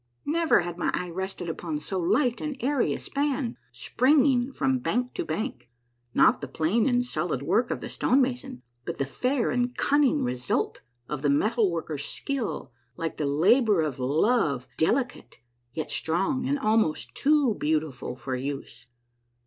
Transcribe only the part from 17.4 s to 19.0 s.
beautiful for use.